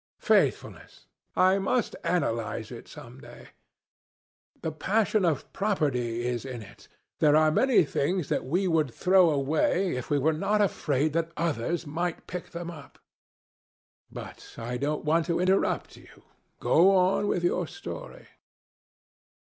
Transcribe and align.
Faithfulness! 0.17 1.05
I 1.35 1.59
must 1.59 1.95
analyse 2.03 2.71
it 2.71 2.87
some 2.87 3.21
day. 3.21 3.49
The 4.63 4.71
passion 4.71 5.21
for 5.21 5.45
property 5.53 6.25
is 6.25 6.43
in 6.43 6.63
it. 6.63 6.87
There 7.19 7.35
are 7.35 7.51
many 7.51 7.83
things 7.85 8.27
that 8.29 8.43
we 8.43 8.67
would 8.67 8.91
throw 8.91 9.29
away 9.29 9.95
if 9.95 10.09
we 10.09 10.17
were 10.17 10.33
not 10.33 10.59
afraid 10.59 11.13
that 11.13 11.31
others 11.37 11.85
might 11.85 12.25
pick 12.25 12.49
them 12.49 12.71
up. 12.71 12.97
But 14.11 14.55
I 14.57 14.77
don't 14.77 15.05
want 15.05 15.27
to 15.27 15.39
interrupt 15.39 15.95
you. 15.97 16.23
Go 16.59 16.95
on 16.95 17.27
with 17.27 17.43
your 17.43 17.67
story." 17.67 18.25